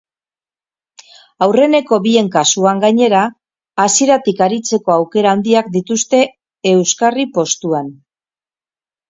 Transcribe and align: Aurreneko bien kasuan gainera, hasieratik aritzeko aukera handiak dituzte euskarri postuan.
Aurreneko 1.45 1.99
bien 2.05 2.31
kasuan 2.35 2.81
gainera, 2.85 3.19
hasieratik 3.85 4.41
aritzeko 4.47 4.95
aukera 4.97 5.35
handiak 5.37 5.71
dituzte 5.77 6.23
euskarri 6.73 7.29
postuan. 7.39 7.95